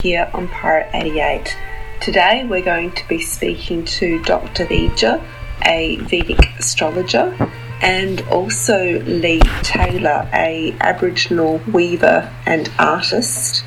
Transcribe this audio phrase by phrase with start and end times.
[0.00, 1.56] here on Pirate 88.
[2.00, 4.64] Today we're going to be speaking to Dr.
[4.64, 5.22] Theja,
[5.66, 7.36] a Vedic astrologer,
[7.82, 13.62] and also Lee Taylor, a Aboriginal weaver and artist.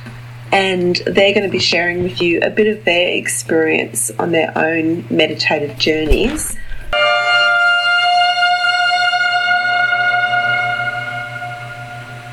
[0.52, 4.56] And they're going to be sharing with you a bit of their experience on their
[4.58, 6.58] own meditative journeys.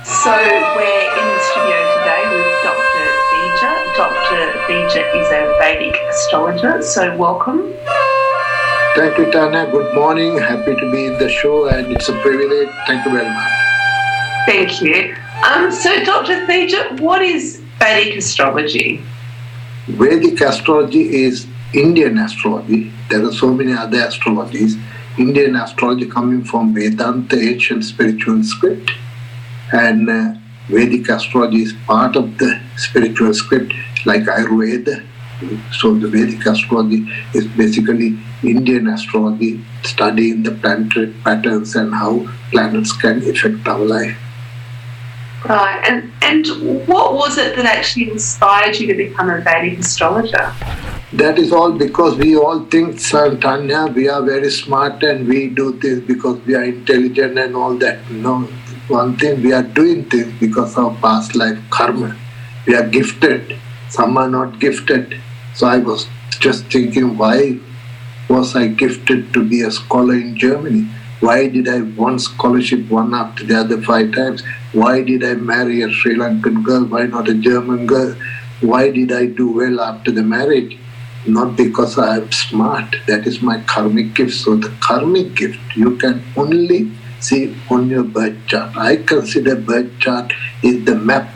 [0.05, 0.37] So
[0.77, 1.10] we're
[4.71, 7.75] Theja is a Vedic astrologer, so welcome.
[8.95, 9.69] Thank you, Tanya.
[9.69, 10.39] Good morning.
[10.39, 12.69] Happy to be in the show, and it's a privilege.
[12.87, 13.53] Thank you very much.
[14.47, 15.17] Thank you.
[15.45, 16.47] Um, so, Dr.
[16.47, 19.03] Theja, what is Vedic astrology?
[19.89, 22.93] Vedic astrology is Indian astrology.
[23.09, 24.81] There are so many other astrologies.
[25.19, 28.93] Indian astrology coming from Vedanta, ancient spiritual script
[29.73, 30.35] and uh,
[30.69, 33.73] Vedic astrology is part of the spiritual script,
[34.07, 35.07] like Ayurveda.
[35.73, 42.93] So the Vedic astrology is basically Indian astrology, studying the planetary patterns and how planets
[42.93, 44.17] can affect our life.
[45.49, 50.53] Right, and and what was it that actually inspired you to become a Vedic astrologer?
[51.15, 55.73] That is all because we all think, Tanya, we are very smart and we do
[55.73, 58.09] this because we are intelligent and all that.
[58.11, 58.43] No,
[58.89, 62.15] one thing we are doing things because of past life karma.
[62.67, 63.59] We are gifted.
[63.91, 65.21] Some are not gifted.
[65.55, 66.07] So I was
[66.39, 67.59] just thinking, why
[68.29, 70.89] was I gifted to be a scholar in Germany?
[71.19, 74.43] Why did I one scholarship one after the other five times?
[74.73, 76.85] Why did I marry a Sri Lankan girl?
[76.85, 78.15] Why not a German girl?
[78.61, 80.79] Why did I do well after the marriage?
[81.27, 82.95] Not because I am smart.
[83.09, 84.35] That is my karmic gift.
[84.35, 88.77] So the karmic gift you can only see on your birth chart.
[88.77, 91.29] I consider birth chart is the map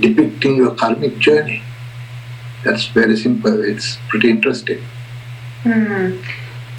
[0.00, 1.62] depicting your karmic journey.
[2.64, 3.62] That's very simple.
[3.62, 4.82] It's pretty interesting.
[5.62, 6.20] Hmm.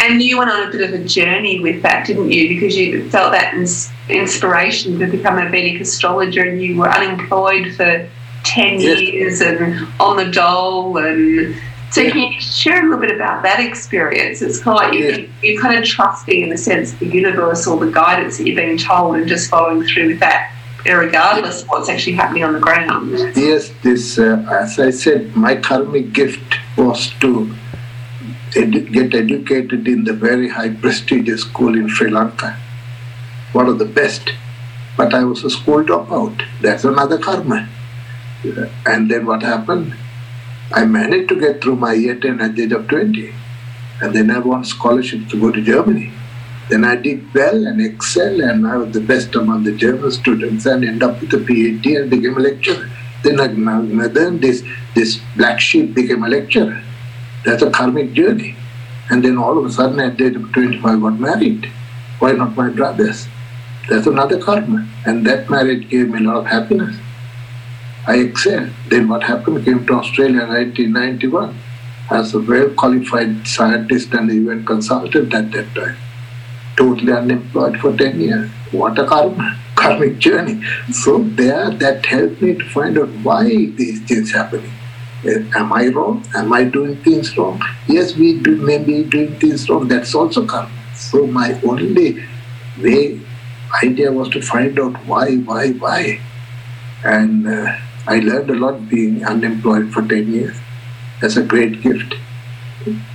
[0.02, 2.48] And you went on a bit of a journey with that, didn't you?
[2.48, 7.76] Because you felt that ins- inspiration to become a Vedic astrologer, and you were unemployed
[7.76, 8.10] for
[8.44, 9.00] ten yes.
[9.02, 11.56] years and on the dole and
[11.92, 14.44] so can you share a little bit about that experience?
[14.44, 15.28] It's kind of like you, yeah.
[15.42, 18.78] you're kind of trusting in the sense the universe or the guidance that you're being
[18.78, 20.54] told and just following through with that
[20.98, 23.12] regardless of what's actually happening on the ground.
[23.36, 27.54] Yes, this, uh, as I said, my karmic gift was to
[28.54, 32.58] get educated in the very high prestigious school in Sri Lanka,
[33.54, 34.34] one of the best.
[34.98, 36.44] But I was a school dropout.
[36.62, 37.70] That's another karma.
[38.86, 39.94] And then what happened?
[40.72, 43.34] I managed to get through my year 10 at the age of 20.
[44.02, 46.12] And then I won scholarship to go to Germany.
[46.70, 50.66] Then I did well and excel, and I was the best among the German students
[50.68, 52.88] and end up with a PhD and became a lecturer.
[53.24, 53.38] Then
[54.14, 54.64] then this,
[54.96, 56.82] this black sheep became a lecturer.
[57.44, 58.56] That's a karmic journey.
[59.10, 61.72] And then all of a sudden at the age of 25 I got married.
[62.20, 63.28] Why not my brothers?
[63.90, 64.88] That's another karma.
[65.06, 66.96] And that marriage gave me a lot of happiness.
[68.06, 68.70] I excelled.
[68.90, 69.66] Then what happened?
[69.66, 71.56] Came to Australia in 1991
[72.12, 75.98] as a well qualified scientist and even consultant at that time.
[76.80, 78.50] Totally unemployed for 10 years.
[78.72, 80.64] What a karma, karmic journey.
[80.92, 84.72] So there, that helped me to find out why these things happening.
[85.26, 86.24] Eh, am I wrong?
[86.34, 87.62] Am I doing things wrong?
[87.88, 89.90] Yes, we do, may be doing things wrong.
[89.90, 90.72] That's also karma.
[90.96, 92.26] So my only
[92.82, 93.20] way,
[93.84, 96.22] idea was to find out why, why, why.
[97.04, 100.58] And uh, I learned a lot being unemployed for 10 years.
[101.22, 102.16] That's a great gift.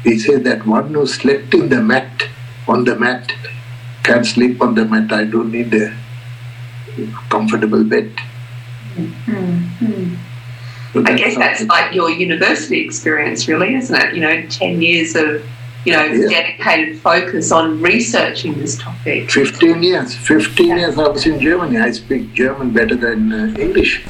[0.04, 2.28] We say that one who slept in the mat,
[2.68, 3.32] on the mat,
[4.04, 5.12] can sleep on the mat.
[5.12, 5.96] I don't need a
[7.28, 8.12] comfortable bed.
[8.94, 10.14] Mm-hmm.
[10.92, 14.14] So I guess that's like your university experience, really, isn't it?
[14.14, 15.44] You know, 10 years of
[15.84, 16.28] you know, yeah.
[16.28, 19.30] dedicated focus on researching this topic.
[19.30, 20.14] 15 years.
[20.14, 20.76] 15 yeah.
[20.76, 21.78] years I was in Germany.
[21.78, 24.06] I speak German better than uh, English.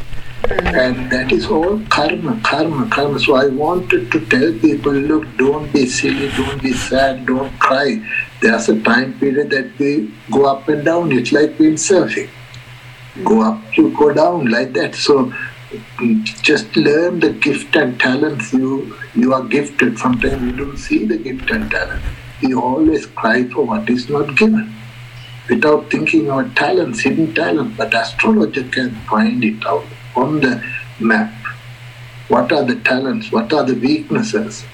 [0.49, 3.19] And that is all karma, karma, karma.
[3.19, 8.07] So I wanted to tell people look, don't be silly, don't be sad, don't cry.
[8.45, 11.13] There's a time period that we go up and down.
[11.13, 12.29] It's like windsurfing.
[13.25, 14.95] Go up, you go down like that.
[14.95, 15.33] So
[15.73, 19.99] mm, just learn the gift and talents you you are gifted.
[19.99, 22.03] Sometimes you don't see the gift and talent.
[22.43, 24.75] You always cry for what is not given
[25.49, 27.79] without thinking of talents, hidden talent.
[27.79, 30.63] But astrologer can find it out on the
[31.01, 31.33] map.
[32.29, 33.33] What are the talents?
[33.33, 34.65] What are the weaknesses?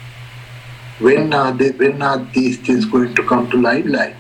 [1.01, 4.17] When are they, when are these things going to come to limelight?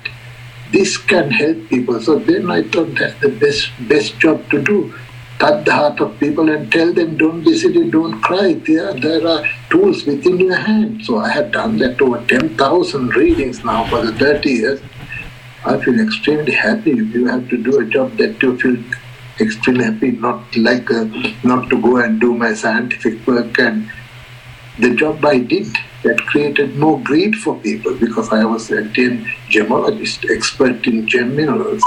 [0.72, 2.00] This can help people.
[2.00, 4.94] So then I thought that's the best best job to do.
[5.40, 8.52] touch the heart of people and tell them don't be silly, don't cry.
[8.66, 11.04] There, there are tools within your hand.
[11.06, 14.80] So I have done that over 10,000 readings now for the 30 years.
[15.64, 18.76] I feel extremely happy if you have to do a job that you feel
[19.40, 21.04] extremely happy, not like uh,
[21.42, 23.90] not to go and do my scientific work and
[24.78, 30.30] the job I did that created more greed for people because I was a gemologist,
[30.30, 31.82] expert in gem minerals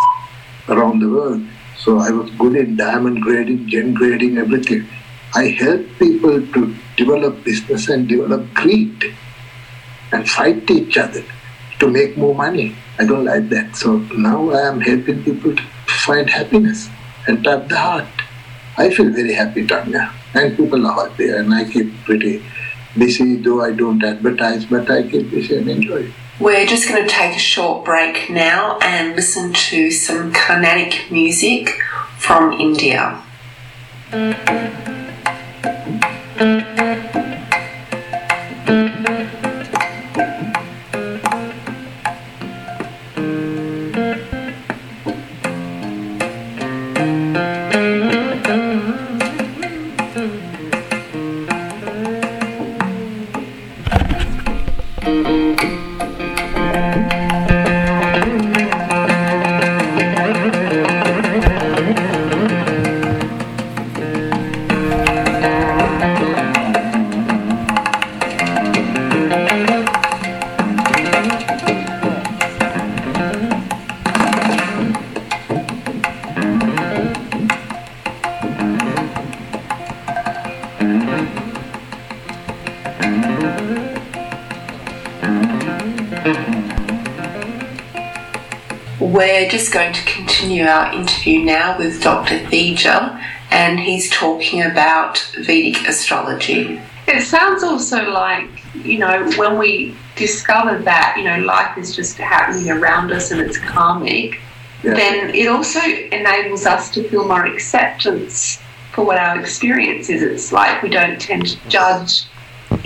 [0.69, 1.41] around the world.
[1.77, 4.87] So I was good in diamond grading, gem grading, everything.
[5.35, 9.15] I helped people to develop business and develop greed
[10.11, 11.23] and fight each other
[11.79, 12.75] to make more money.
[12.99, 13.75] I don't like that.
[13.75, 15.63] So now I am helping people to
[16.05, 16.89] find happiness
[17.27, 18.05] and tap the heart.
[18.77, 22.43] I feel very happy, Tanya, and people are happy, and I keep pretty
[22.97, 26.11] busy, though I don't advertise, but I keep busy and enjoy.
[26.39, 31.69] We're just going to take a short break now and listen to some Carnatic music
[32.17, 33.21] from India.
[89.03, 92.39] We're just going to continue our interview now with Dr.
[92.39, 93.21] Theja,
[93.51, 96.79] and he's talking about Vedic astrology.
[97.09, 102.17] It sounds also like, you know, when we discover that, you know, life is just
[102.17, 104.39] happening around us and it's karmic,
[104.83, 104.93] yeah.
[104.93, 108.61] then it also enables us to feel more acceptance
[108.93, 110.21] for what our experience is.
[110.21, 112.23] It's like we don't tend to judge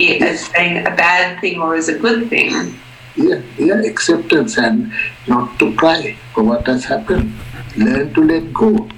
[0.00, 2.76] it as being a bad thing or as a good thing
[3.18, 4.92] yeah, acceptance and
[5.26, 7.32] not to cry for what has happened.
[7.76, 8.88] Learn to let go.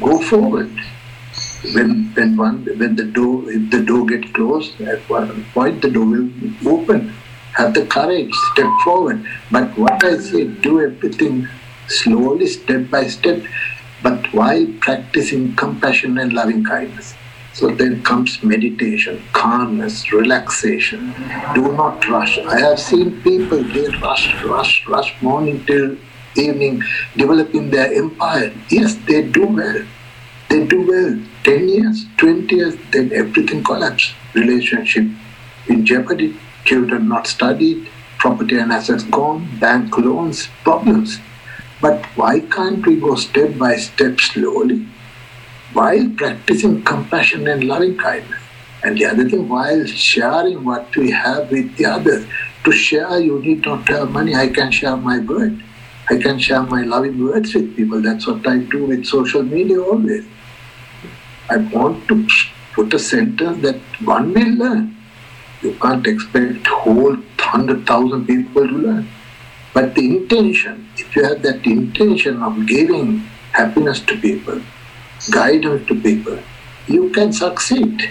[0.00, 0.70] Go forward.
[1.74, 5.90] When when one when the door if the door get closed, at one point the
[5.90, 6.30] door will
[6.66, 7.12] open.
[7.54, 9.26] Have the courage, step forward.
[9.50, 11.48] But what I say, do everything
[11.88, 13.42] slowly, step by step,
[14.02, 17.14] but while practicing compassion and loving kindness.
[17.60, 21.12] So then comes meditation, calmness, relaxation.
[21.54, 22.38] Do not rush.
[22.38, 25.98] I have seen people, they rush, rush, rush morning till
[26.36, 26.82] evening,
[27.18, 28.50] developing their empire.
[28.70, 29.84] Yes, they do well.
[30.48, 31.22] They do well.
[31.44, 34.14] 10 years, 20 years, then everything collapses.
[34.32, 35.04] Relationship
[35.68, 36.34] in jeopardy,
[36.64, 37.86] children not studied,
[38.16, 41.18] property and assets gone, bank loans, problems.
[41.82, 44.86] But why can't we go step by step slowly?
[45.72, 48.40] While practicing compassion and loving kindness.
[48.82, 52.26] And the other thing, while sharing what we have with the others,
[52.64, 54.34] to share, you need not have money.
[54.34, 55.62] I can share my word.
[56.08, 58.02] I can share my loving words with people.
[58.02, 60.26] That's what I do with social media always.
[61.48, 62.26] I want to
[62.74, 64.96] put a sentence that one will learn.
[65.62, 67.16] You can't expect whole
[67.50, 69.08] hundred thousand people to learn.
[69.74, 73.18] But the intention, if you have that intention of giving
[73.52, 74.60] happiness to people,
[75.28, 76.38] guidance to people,
[76.86, 78.10] you can succeed.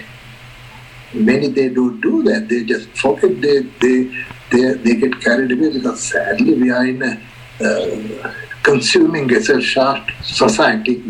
[1.12, 2.48] Many they don't do that.
[2.48, 3.40] They just forget.
[3.40, 7.20] They they they, they get carried away because sadly we are in a
[7.64, 11.02] uh, consuming Gesellschaft society.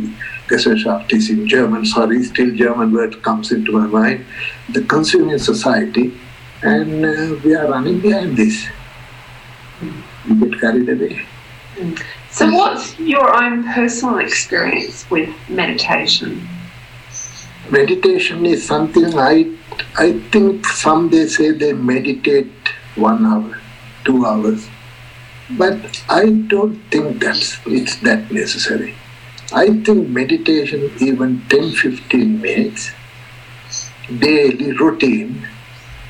[0.48, 1.84] Gesellschaft is in German.
[1.84, 4.24] Sorry, still German word comes into my mind.
[4.70, 6.18] The consuming society,
[6.62, 8.66] and uh, we are running behind this.
[10.28, 11.26] We get carried away.
[11.76, 12.02] Mm.
[12.32, 16.46] So, what's your own personal experience with meditation?
[17.70, 19.52] Meditation is something I,
[19.98, 22.52] I think some they say they meditate
[22.94, 23.58] one hour,
[24.04, 24.68] two hours,
[25.58, 28.94] but I don't think that's it's that necessary.
[29.52, 32.92] I think meditation, even 10 15 minutes,
[34.18, 35.48] daily routine,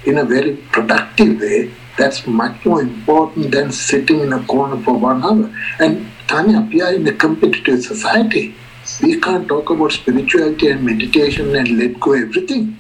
[0.05, 4.97] in a very productive way, that's much more important than sitting in a corner for
[4.97, 5.55] one hour.
[5.79, 8.55] And Tanya, we are in a competitive society.
[9.03, 12.77] We can't talk about spirituality and meditation and let go everything.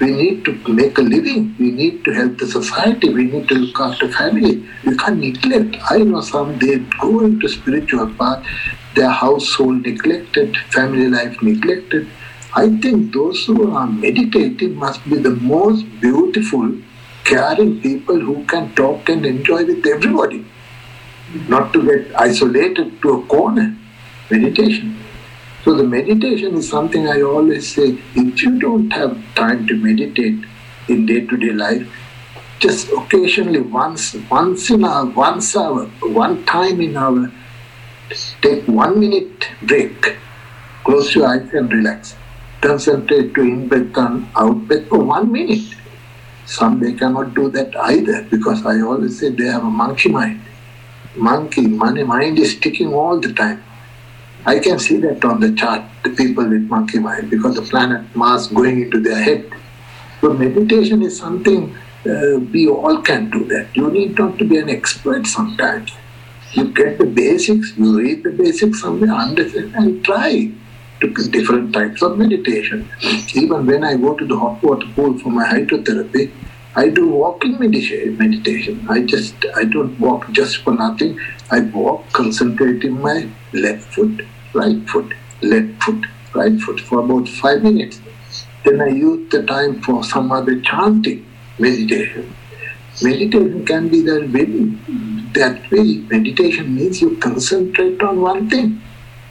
[0.00, 1.54] We need to make a living.
[1.58, 3.12] We need to help the society.
[3.12, 4.66] We need to look after family.
[4.86, 5.76] We can't neglect.
[5.90, 8.46] I know some, they go into spiritual path,
[8.94, 12.08] their household neglected, family life neglected,
[12.54, 16.72] I think those who are meditating must be the most beautiful,
[17.24, 20.46] caring people who can talk and enjoy with everybody,
[21.48, 23.76] not to get isolated to a corner.
[24.30, 24.96] Meditation.
[25.64, 30.44] So the meditation is something I always say, if you don't have time to meditate
[30.88, 31.86] in day-to-day life,
[32.60, 37.30] just occasionally once, once in a once hour, one time in our,
[38.40, 40.16] take one minute break,
[40.84, 42.16] close your eyes and relax.
[42.60, 45.74] Concentrate to in breath and out breath for one minute.
[46.46, 50.42] Some they cannot do that either because I always say they have a monkey mind.
[51.16, 53.62] Monkey, money mind is ticking all the time
[54.46, 58.04] I can see that on the chart, the people with monkey mind, because the planet
[58.16, 59.52] Mars going into their head.
[60.20, 61.76] So meditation is something
[62.06, 63.68] uh, we all can do that.
[63.74, 65.92] You need not to be an expert sometimes.
[66.52, 70.50] You get the basics, you read the basics somewhere, understand, and try
[71.00, 72.88] to different types of meditation.
[73.34, 76.32] Even when I go to the hot water pool for my hydrotherapy,
[76.76, 78.86] I do walking meditation.
[78.88, 81.18] I just I don't walk just for nothing.
[81.50, 84.24] I walk concentrating my left foot,
[84.54, 85.12] right foot,
[85.42, 88.00] left foot, right foot for about five minutes.
[88.64, 91.26] Then I use the time for some other chanting
[91.58, 92.36] meditation.
[93.02, 94.46] Meditation can be that way.
[95.32, 98.80] That way, meditation means you concentrate on one thing.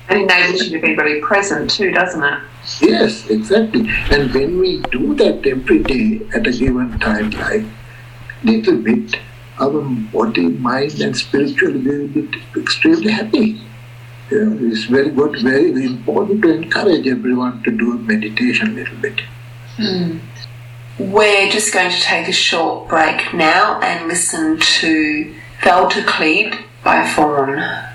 [0.09, 2.39] It enables you to be very present too, doesn't it?
[2.81, 3.89] Yes, exactly.
[4.11, 7.65] And when we do that every day at a given time, like
[8.43, 9.19] little bit,
[9.59, 9.81] our
[10.13, 13.61] body, mind, and spiritual will be extremely happy.
[14.31, 19.21] Yeah, it's very good, very, important to encourage everyone to do meditation a little bit.
[19.77, 20.19] Mm.
[20.99, 27.88] We're just going to take a short break now and listen to Welterkleed by Fawn.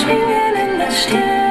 [0.00, 1.43] swinging in the stairs.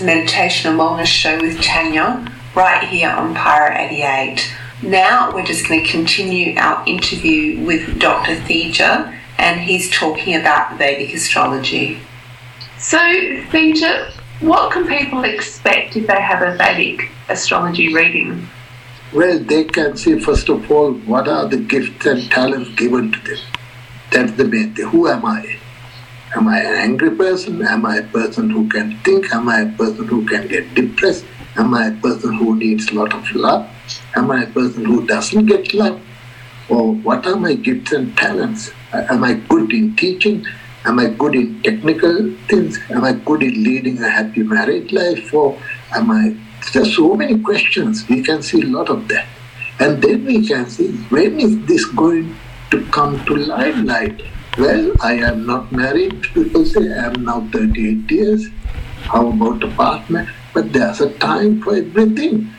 [0.00, 4.50] The Meditation and Wellness Show with Tanya right here on Pyro 88.
[4.82, 8.36] Now we're just going to continue our interview with Dr.
[8.36, 12.00] Theja and he's talking about Vedic astrology.
[12.78, 18.48] So, Theja, what can people expect if they have a Vedic astrology reading?
[19.12, 23.20] Well, they can see, first of all, what are the gifts and talents given to
[23.20, 23.38] them.
[24.12, 24.88] That's the main thing.
[24.88, 25.59] Who am I?
[26.36, 27.60] Am I an angry person?
[27.62, 29.32] Am I a person who can think?
[29.34, 31.24] Am I a person who can get depressed?
[31.56, 33.68] Am I a person who needs a lot of love?
[34.14, 36.00] Am I a person who doesn't get love?
[36.68, 38.70] Or what are my gifts and talents?
[38.92, 40.46] Am I good in teaching?
[40.84, 42.78] Am I good in technical things?
[42.90, 45.34] Am I good in leading a happy married life?
[45.34, 45.58] Or
[45.92, 46.36] am I?
[46.72, 48.08] There's so many questions.
[48.08, 49.26] We can see a lot of that.
[49.80, 52.36] And then we can see when is this going
[52.70, 54.22] to come to limelight?
[54.58, 56.22] Well, I am not married.
[56.34, 58.48] People say I am now 38 years.
[59.02, 60.32] How about a partner?
[60.52, 62.52] But there's a time for everything.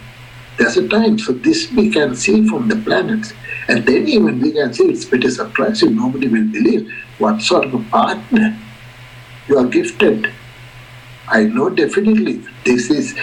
[0.57, 1.19] There's a time.
[1.19, 3.33] So this we can see from the planets.
[3.67, 5.95] And then even we can see it's pretty surprising.
[5.97, 8.57] Nobody will believe what sort of a partner
[9.47, 10.31] you are gifted.
[11.27, 13.15] I know definitely this is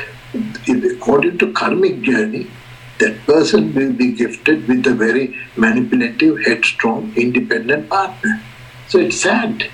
[0.69, 2.51] according to karmic journey,
[2.99, 8.43] that person will be gifted with a very manipulative, headstrong, independent partner.
[8.89, 9.71] So it's sad.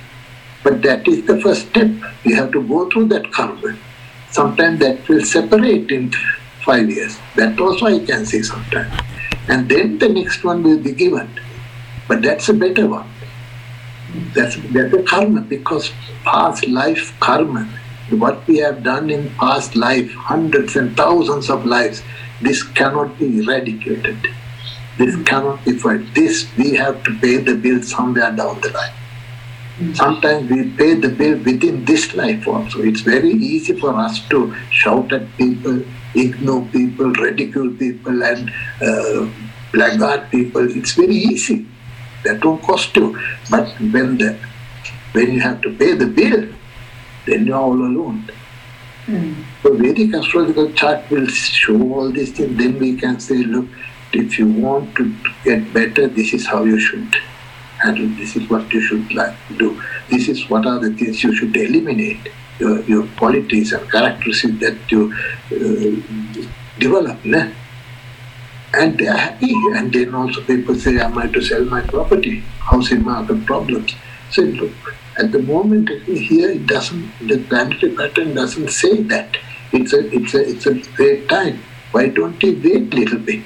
[0.63, 1.91] But that is the first step.
[2.25, 3.77] We have to go through that karma.
[4.31, 6.11] sometimes that will separate in
[6.65, 7.19] five years.
[7.37, 8.93] That also I can see sometimes.
[9.49, 11.29] And then the next one will be given.
[12.09, 13.09] But that's a better one.
[14.35, 15.93] That's, that's a karma because
[16.25, 17.69] past life karma,
[18.11, 22.03] what we have done in past life, hundreds and thousands of lives,
[22.41, 24.29] this cannot be eradicated.
[24.99, 26.15] This cannot be fight.
[26.15, 28.93] This we have to pay the bill somewhere down the line.
[29.95, 32.81] Sometimes we pay the bill within this life also.
[32.83, 35.83] It's very easy for us to shout at people,
[36.15, 39.29] ignore people, ridicule people, and uh,
[39.73, 40.71] blackguard people.
[40.77, 41.67] It's very easy.
[42.23, 43.19] That won't cost you.
[43.51, 44.39] But when the
[45.13, 46.49] when you have to pay the bill,
[47.27, 48.31] then you're all alone.
[49.07, 49.45] Mm.
[49.63, 52.57] So Vedic astrological chart will show all these things.
[52.57, 53.67] Then we can say, look,
[54.13, 57.17] if you want to get better, this is how you should
[57.85, 58.09] handle.
[58.17, 59.81] This is what you should like do.
[60.11, 62.29] This is what are the things you should eliminate.
[62.59, 66.47] Your, your qualities and characteristics that you uh,
[66.79, 67.25] develop.
[67.25, 67.53] Ne?
[68.73, 69.53] And they are happy.
[69.75, 72.41] And then also people say, Am I to sell my property?
[72.61, 73.95] Housing market problems.
[74.31, 74.73] So look,
[75.17, 79.37] at the moment here it doesn't the planetary pattern doesn't say that.
[79.73, 81.61] It's a it's a it's a great time.
[81.93, 83.45] Why don't you wait a little bit?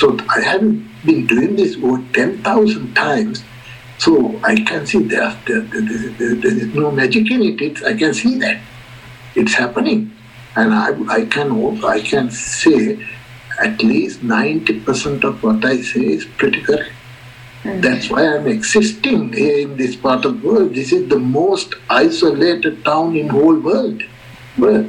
[0.00, 3.44] So I haven't been doing this over ten thousand times.
[3.98, 7.60] So I can see there, there, there, there, is no magic in it.
[7.60, 8.62] It's, I can see that
[9.34, 10.10] it's happening,
[10.56, 11.52] and I, I can
[11.84, 13.06] I can say
[13.60, 16.92] at least ninety percent of what I say is pretty correct.
[17.62, 17.82] Mm-hmm.
[17.82, 20.74] That's why I'm existing here in this part of the world.
[20.74, 24.02] This is the most isolated town in whole world.
[24.56, 24.88] Well,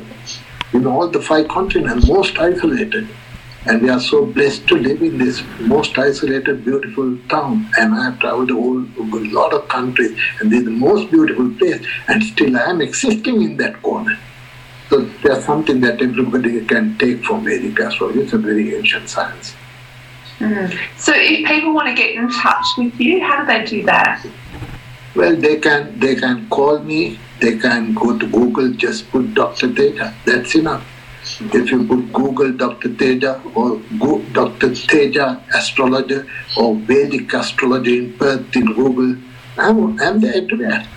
[0.71, 3.09] in all the five continents, most isolated.
[3.65, 7.69] And we are so blessed to live in this most isolated, beautiful town.
[7.77, 11.11] And I have traveled a whole a lot of countries, and this is the most
[11.11, 11.85] beautiful place.
[12.07, 14.17] And still, I am existing in that corner.
[14.89, 18.21] So there's something that everybody can take from Vedic astrology.
[18.21, 19.53] It's a very ancient science.
[20.39, 20.75] Mm.
[20.97, 24.25] So if people want to get in touch with you, how do they do that?
[25.15, 27.19] Well, they can they can call me.
[27.39, 29.67] They can go to Google, just put Dr.
[29.67, 30.13] Theja.
[30.25, 30.85] That's enough.
[31.39, 32.89] If you put Google Dr.
[32.89, 34.69] Theja or Go, Dr.
[34.69, 39.15] Theja astrologer or Vedic astrology in Perth in Google,
[39.57, 40.87] I'm, I'm there everywhere.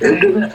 [0.00, 0.52] Everywhere.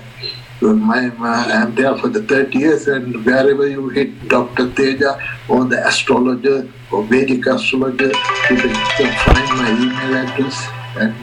[0.60, 4.68] So my, my, I'm there for the 30 years, and wherever you hit Dr.
[4.70, 10.68] Theja or the astrologer or Vedic astrologer, you can find my email address.
[10.98, 11.14] And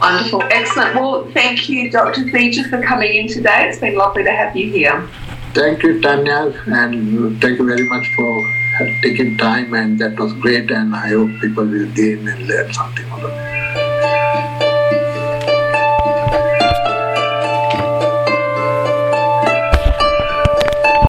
[0.00, 0.94] Wonderful, excellent.
[0.94, 2.22] Well, thank you, Dr.
[2.22, 3.68] Theja, for coming in today.
[3.68, 5.08] It's been lovely to have you here.
[5.54, 8.46] Thank you, Tanya, and thank you very much for
[9.02, 9.74] taking time.
[9.74, 10.70] And that was great.
[10.70, 13.57] And I hope people will gain and learn something it.